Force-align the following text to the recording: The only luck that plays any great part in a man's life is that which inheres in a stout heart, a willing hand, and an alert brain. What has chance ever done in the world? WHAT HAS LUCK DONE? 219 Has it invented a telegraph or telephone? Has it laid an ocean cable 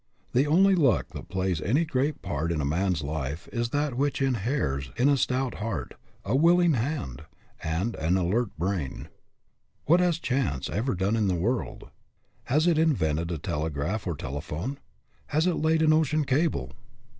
The 0.33 0.47
only 0.47 0.73
luck 0.73 1.09
that 1.09 1.29
plays 1.29 1.61
any 1.61 1.85
great 1.85 2.23
part 2.23 2.51
in 2.51 2.59
a 2.59 2.65
man's 2.65 3.03
life 3.03 3.47
is 3.53 3.69
that 3.69 3.93
which 3.93 4.19
inheres 4.19 4.89
in 4.97 5.07
a 5.09 5.15
stout 5.15 5.53
heart, 5.61 5.93
a 6.25 6.35
willing 6.35 6.73
hand, 6.73 7.25
and 7.61 7.93
an 7.97 8.17
alert 8.17 8.49
brain. 8.57 9.09
What 9.85 9.99
has 9.99 10.17
chance 10.17 10.71
ever 10.71 10.95
done 10.95 11.15
in 11.15 11.27
the 11.27 11.35
world? 11.35 11.81
WHAT 11.83 11.89
HAS 12.45 12.65
LUCK 12.65 12.75
DONE? 12.77 12.85
219 12.85 13.05
Has 13.05 13.11
it 13.11 13.13
invented 13.13 13.31
a 13.31 13.47
telegraph 13.47 14.07
or 14.07 14.15
telephone? 14.15 14.79
Has 15.27 15.45
it 15.45 15.57
laid 15.61 15.83
an 15.83 15.93
ocean 15.93 16.25
cable 16.25 16.71